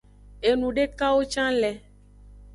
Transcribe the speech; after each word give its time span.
Enudekawo 0.49 1.21
can 1.31 1.53
le. 1.61 1.71